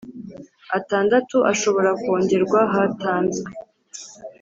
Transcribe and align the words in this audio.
Atandatu 0.77 1.37
ashobora 1.51 1.89
kongerwa 2.01 2.59
hatanzwe 2.73 3.49